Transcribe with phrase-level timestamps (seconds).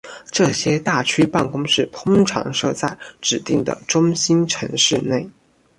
[0.31, 5.29] 这些大区办公室通常设在指定的中心城市内。